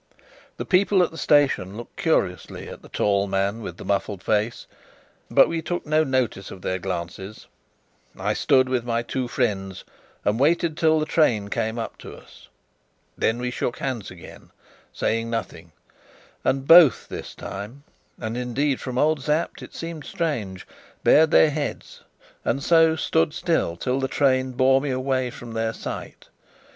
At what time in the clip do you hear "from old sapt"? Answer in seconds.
18.81-19.61